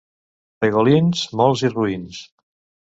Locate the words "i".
1.71-1.75